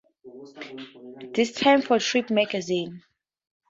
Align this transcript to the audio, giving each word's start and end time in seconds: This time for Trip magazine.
This 1.35 1.51
time 1.51 1.83
for 1.83 1.99
Trip 1.99 2.31
magazine. 2.31 3.03